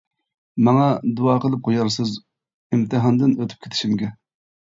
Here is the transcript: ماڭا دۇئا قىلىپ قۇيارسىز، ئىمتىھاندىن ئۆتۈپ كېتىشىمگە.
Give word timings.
ماڭا 0.67 0.85
دۇئا 1.19 1.33
قىلىپ 1.43 1.61
قۇيارسىز، 1.67 2.15
ئىمتىھاندىن 2.77 3.35
ئۆتۈپ 3.43 3.67
كېتىشىمگە. 3.67 4.13